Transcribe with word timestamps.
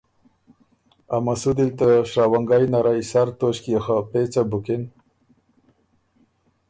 ا 1.15 1.17
مسُودی 1.25 1.65
ل 1.69 1.71
ته 1.79 1.87
شراونګئ 2.11 2.63
نرئ 2.71 3.01
سر 3.11 3.27
توݭکيې 3.39 3.79
خه 3.85 3.95
پېڅه 4.11 4.41
بُکِن 4.49 4.83